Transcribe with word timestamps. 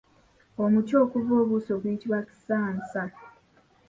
Omuti 0.63 0.93
okuva 1.03 1.33
obuso 1.43 1.71
guyitibwa 1.81 2.19
Kisaansa. 2.27 3.03